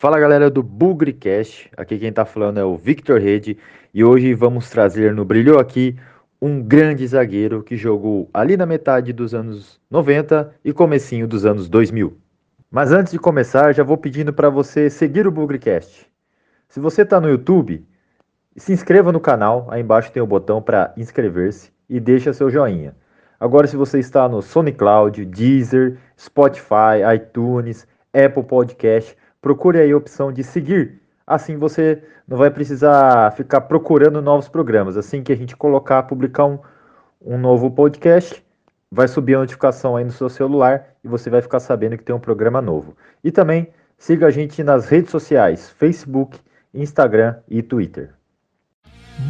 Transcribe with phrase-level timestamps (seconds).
[0.00, 3.58] Fala galera do Bugrecast, aqui quem tá falando é o Victor Rede
[3.92, 5.96] e hoje vamos trazer no Brilhou Aqui
[6.40, 11.68] um grande zagueiro que jogou ali na metade dos anos 90 e comecinho dos anos
[11.68, 12.16] 2000.
[12.70, 16.06] Mas antes de começar, já vou pedindo para você seguir o Bugrecast.
[16.68, 17.84] Se você está no YouTube,
[18.56, 22.94] se inscreva no canal, aí embaixo tem o botão para inscrever-se e deixa seu joinha.
[23.40, 30.32] Agora se você está no SoundCloud, Deezer, Spotify, iTunes, Apple Podcast, procure aí a opção
[30.32, 31.00] de seguir.
[31.26, 34.96] Assim você não vai precisar ficar procurando novos programas.
[34.96, 36.58] Assim que a gente colocar, publicar um,
[37.20, 38.42] um novo podcast,
[38.90, 42.14] vai subir a notificação aí no seu celular e você vai ficar sabendo que tem
[42.14, 42.96] um programa novo.
[43.22, 46.38] E também siga a gente nas redes sociais: Facebook,
[46.72, 48.14] Instagram e Twitter.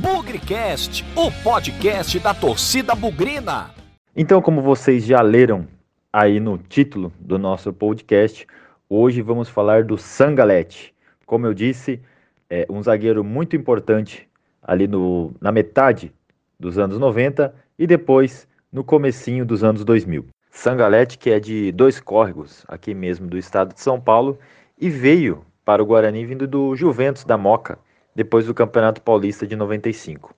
[0.00, 3.70] Bugrecast, o podcast da torcida bugrina.
[4.14, 5.66] Então, como vocês já leram
[6.12, 8.46] aí no título do nosso podcast,
[8.90, 10.94] Hoje vamos falar do Sangalete.
[11.26, 12.00] Como eu disse,
[12.48, 14.26] é um zagueiro muito importante
[14.62, 16.10] ali no, na metade
[16.58, 20.24] dos anos 90 e depois no comecinho dos anos 2000.
[20.50, 24.38] Sangalete, que é de dois córregos, aqui mesmo do estado de São Paulo,
[24.80, 27.78] e veio para o Guarani vindo do Juventus da Moca,
[28.14, 30.34] depois do Campeonato Paulista de 95.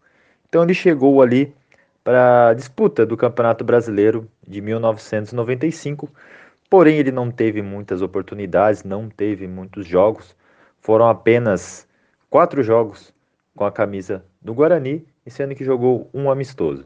[0.48, 1.54] Então ele chegou ali
[2.02, 6.10] para a disputa do Campeonato Brasileiro de 1995,
[6.70, 10.36] Porém, ele não teve muitas oportunidades, não teve muitos jogos.
[10.80, 11.88] Foram apenas
[12.30, 13.12] quatro jogos
[13.56, 16.84] com a camisa do Guarani, sendo que jogou um amistoso.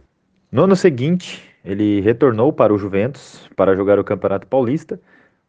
[0.50, 5.00] No ano seguinte, ele retornou para o Juventus para jogar o Campeonato Paulista,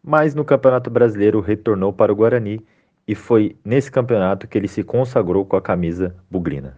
[0.03, 2.65] mas no Campeonato Brasileiro retornou para o Guarani
[3.07, 6.77] e foi nesse campeonato que ele se consagrou com a camisa bugrina.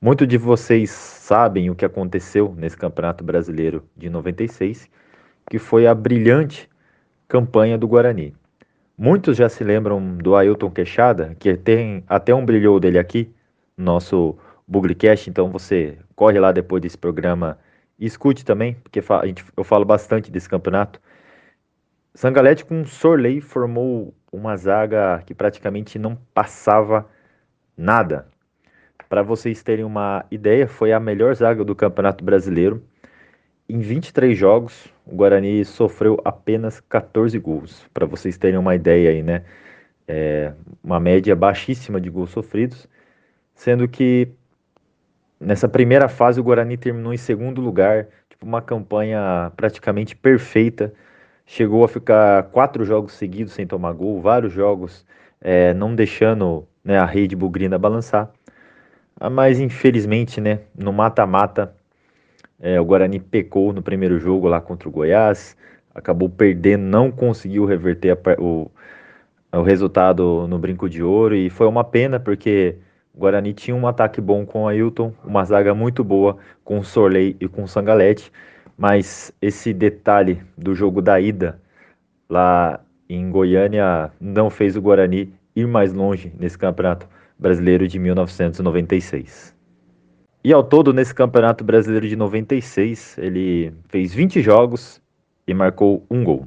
[0.00, 4.88] Muitos de vocês sabem o que aconteceu nesse Campeonato Brasileiro de 96
[5.50, 6.68] que foi a brilhante
[7.28, 8.34] campanha do Guarani.
[8.98, 13.30] Muitos já se lembram do Ailton Queixada, que tem até um brilhou dele aqui,
[13.76, 17.58] nosso Bugrecast, então você corre lá depois desse programa
[17.98, 19.02] e escute também, porque
[19.56, 21.00] eu falo bastante desse campeonato.
[22.14, 27.06] Sangalete com Sorley formou uma zaga que praticamente não passava
[27.76, 28.26] nada.
[29.08, 32.82] Para vocês terem uma ideia, foi a melhor zaga do Campeonato Brasileiro.
[33.68, 37.84] Em 23 jogos, o Guarani sofreu apenas 14 gols.
[37.92, 39.42] Para vocês terem uma ideia aí, né?
[40.06, 40.52] É
[40.84, 42.88] uma média baixíssima de gols sofridos,
[43.56, 44.28] sendo que
[45.40, 50.94] nessa primeira fase o Guarani terminou em segundo lugar, tipo uma campanha praticamente perfeita.
[51.44, 55.04] Chegou a ficar quatro jogos seguidos sem tomar gol, vários jogos
[55.40, 58.30] é, não deixando né, a rede bugrina balançar.
[59.18, 61.75] Ah, mas infelizmente, né, no mata-mata
[62.60, 65.56] é, o Guarani pecou no primeiro jogo lá contra o Goiás,
[65.94, 68.70] acabou perdendo, não conseguiu reverter a, o,
[69.52, 72.76] o resultado no Brinco de Ouro e foi uma pena porque
[73.14, 76.84] o Guarani tinha um ataque bom com o Ailton, uma zaga muito boa com o
[76.84, 78.30] Sorley e com o Sangalete,
[78.76, 81.60] mas esse detalhe do jogo da ida
[82.28, 89.55] lá em Goiânia não fez o Guarani ir mais longe nesse campeonato brasileiro de 1996.
[90.46, 95.02] E ao todo, nesse Campeonato Brasileiro de 96, ele fez 20 jogos
[95.44, 96.46] e marcou um gol.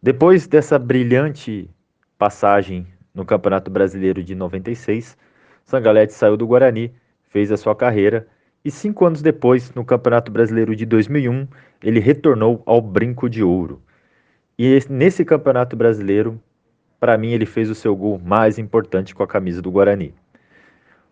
[0.00, 1.68] Depois dessa brilhante
[2.16, 5.18] passagem no Campeonato Brasileiro de 96,
[5.64, 8.24] Sangalete saiu do Guarani, fez a sua carreira
[8.64, 11.48] e cinco anos depois, no Campeonato Brasileiro de 2001,
[11.82, 13.82] ele retornou ao Brinco de Ouro.
[14.56, 16.40] E nesse Campeonato Brasileiro,
[17.00, 20.14] para mim, ele fez o seu gol mais importante com a camisa do Guarani.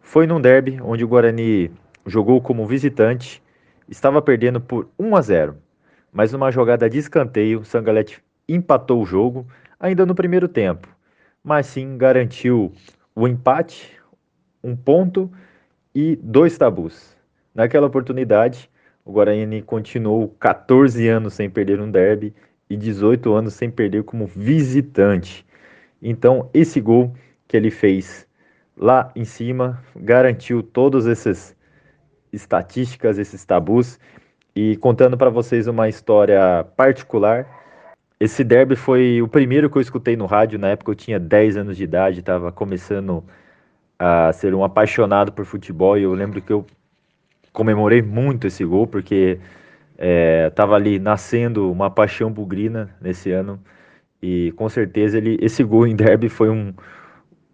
[0.00, 1.68] Foi num derby onde o Guarani
[2.06, 3.42] jogou como visitante,
[3.88, 5.56] estava perdendo por 1 a 0,
[6.12, 9.46] mas numa jogada de escanteio, Sangalete empatou o jogo
[9.78, 10.88] ainda no primeiro tempo,
[11.42, 12.72] mas sim garantiu
[13.14, 13.98] o empate,
[14.62, 15.30] um ponto
[15.94, 17.16] e dois tabus.
[17.54, 18.70] Naquela oportunidade,
[19.04, 22.34] o Guarani continuou 14 anos sem perder um derby
[22.70, 25.44] e 18 anos sem perder como visitante.
[26.00, 27.12] Então, esse gol
[27.46, 28.26] que ele fez
[28.76, 31.54] lá em cima garantiu todos esses
[32.32, 33.99] estatísticas, esses tabus.
[34.55, 37.46] E contando para vocês uma história particular,
[38.20, 40.58] esse derby foi o primeiro que eu escutei no rádio.
[40.58, 43.25] Na época eu tinha 10 anos de idade, estava começando
[43.99, 45.99] a ser um apaixonado por futebol.
[45.99, 46.67] E eu lembro que eu
[47.52, 49.38] comemorei muito esse gol, porque
[50.49, 53.61] estava é, ali nascendo uma paixão bugrina nesse ano.
[54.23, 56.73] E com certeza ele, esse gol em derby foi um,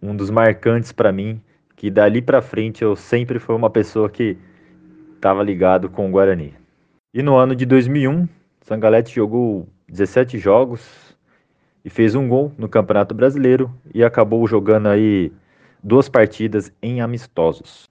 [0.01, 1.41] um dos marcantes para mim.
[1.75, 4.37] Que dali para frente eu sempre fui uma pessoa que
[5.19, 6.53] estava ligado com o Guarani.
[7.13, 8.27] E no ano de 2001,
[8.61, 11.13] Sangalete jogou 17 jogos
[11.83, 15.31] e fez um gol no Campeonato Brasileiro e acabou jogando aí
[15.83, 17.89] duas partidas em amistosos.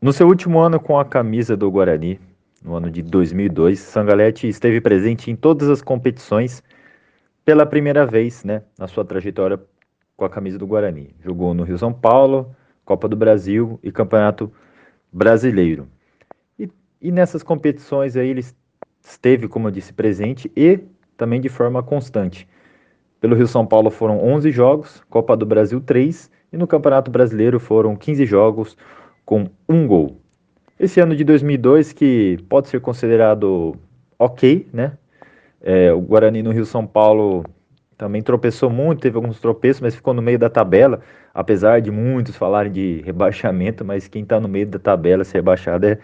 [0.00, 2.18] No seu último ano com a camisa do Guarani,
[2.64, 6.62] no ano de 2002, Sangalete esteve presente em todas as competições
[7.44, 9.60] pela primeira vez, né, na sua trajetória
[10.16, 11.14] com a camisa do Guarani.
[11.22, 12.56] Jogou no Rio São Paulo,
[12.86, 14.50] Copa do Brasil e Campeonato
[15.12, 15.86] Brasileiro.
[17.02, 18.44] E, nessas competições aí ele
[19.02, 20.78] esteve, como eu disse, presente e
[21.16, 22.48] também de forma constante.
[23.20, 27.58] Pelo Rio São Paulo foram 11 jogos, Copa do Brasil 3 e no Campeonato Brasileiro
[27.58, 28.76] foram 15 jogos
[29.24, 30.20] com um gol.
[30.78, 33.76] Esse ano de 2002 que pode ser considerado
[34.18, 34.92] ok, né?
[35.60, 37.44] É, o Guarani no Rio São Paulo
[37.96, 41.00] também tropeçou muito, teve alguns tropeços, mas ficou no meio da tabela,
[41.32, 45.86] apesar de muitos falarem de rebaixamento, mas quem está no meio da tabela, se rebaixado,
[45.86, 45.98] é,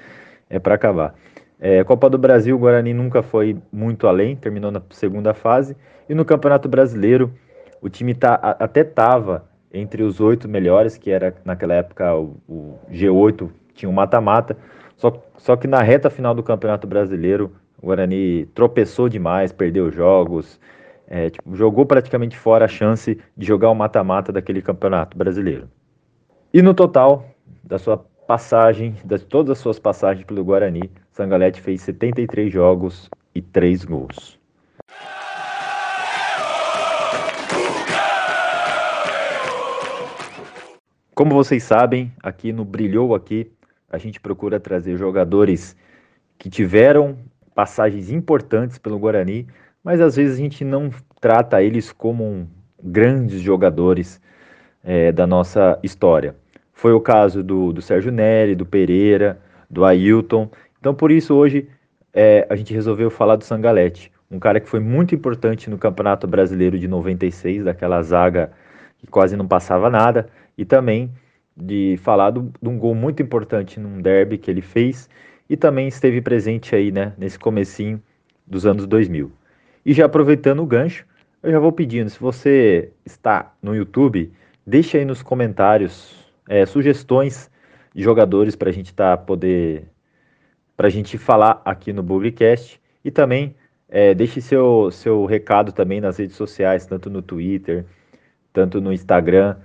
[0.48, 1.14] é para acabar.
[1.60, 5.76] É, Copa do Brasil, o Guarani nunca foi muito além, terminou na segunda fase,
[6.08, 7.32] e no Campeonato Brasileiro,
[7.80, 12.78] o time tá, até estava entre os oito melhores, que era naquela época o, o
[12.90, 14.56] G8, tinha um mata-mata,
[14.96, 20.60] só, só que na reta final do Campeonato Brasileiro, o Guarani tropeçou demais, perdeu jogos,
[21.08, 25.68] é, tipo, jogou praticamente fora a chance de jogar o mata-mata daquele campeonato brasileiro.
[26.52, 27.24] E no total,
[27.64, 33.40] da sua passagem, de todas as suas passagens pelo Guarani, Sangalete fez 73 jogos e
[33.40, 34.38] 3 gols.
[41.14, 43.50] Como vocês sabem, aqui no Brilhou Aqui,
[43.90, 45.74] a gente procura trazer jogadores
[46.38, 47.16] que tiveram
[47.54, 49.46] passagens importantes pelo Guarani,
[49.82, 52.46] mas às vezes a gente não trata eles como
[52.84, 54.20] grandes jogadores
[54.84, 56.36] é, da nossa história.
[56.78, 60.48] Foi o caso do, do Sérgio Neri, do Pereira, do Ailton.
[60.78, 61.68] Então, por isso, hoje
[62.14, 66.28] é, a gente resolveu falar do Sangalete, um cara que foi muito importante no Campeonato
[66.28, 68.52] Brasileiro de 96, daquela zaga
[68.96, 71.10] que quase não passava nada, e também
[71.56, 75.10] de falar do, de um gol muito importante num derby que ele fez
[75.50, 78.00] e também esteve presente aí, né, nesse comecinho
[78.46, 79.32] dos anos 2000.
[79.84, 81.04] E já aproveitando o gancho,
[81.42, 84.30] eu já vou pedindo, se você está no YouTube,
[84.64, 87.50] deixe aí nos comentários é, sugestões
[87.94, 89.88] de jogadores para a gente tá, poder
[90.76, 93.56] para a gente falar aqui no Bugcast e também
[93.88, 97.84] é, deixe seu, seu recado também nas redes sociais, tanto no Twitter,
[98.52, 99.56] tanto no Instagram,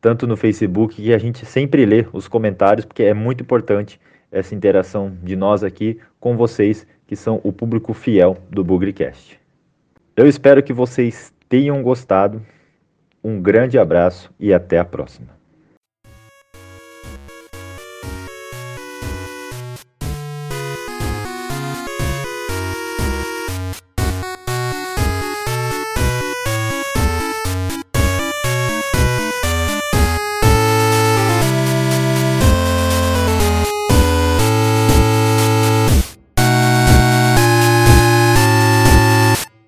[0.00, 3.98] tanto no Facebook, que a gente sempre lê os comentários, porque é muito importante
[4.30, 9.40] essa interação de nós aqui com vocês, que são o público fiel do Bugrecast.
[10.16, 12.44] Eu espero que vocês tenham gostado.
[13.22, 15.43] Um grande abraço e até a próxima.